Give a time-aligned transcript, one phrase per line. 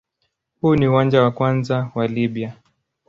[0.61, 2.53] Huu ni uwanja wa kwanza wa Libya.